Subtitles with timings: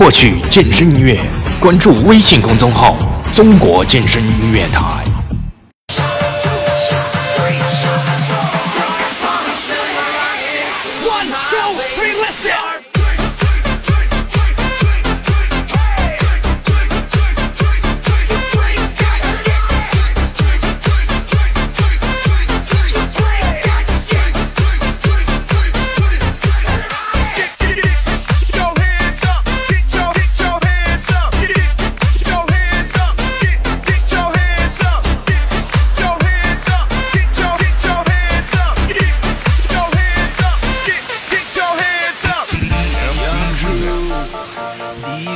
[0.00, 1.20] 获取健身音乐，
[1.60, 2.96] 关注微信公众号
[3.34, 5.04] “中国健身音乐台”。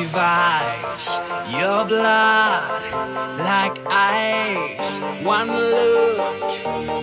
[0.07, 1.19] device.
[1.59, 2.83] Your blood
[3.39, 4.99] like ice.
[5.25, 6.41] One look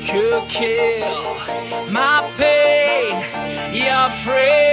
[0.09, 1.23] could kill
[1.89, 3.13] my pain.
[3.73, 4.70] You're free.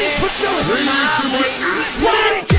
[0.00, 2.57] Everybody put your hands in.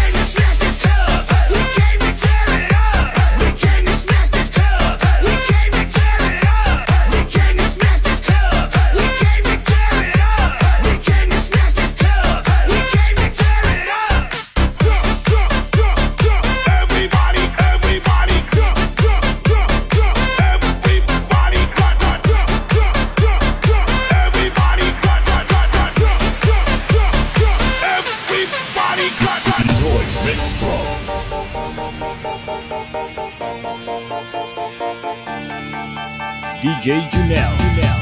[36.62, 37.99] DJ Janelle.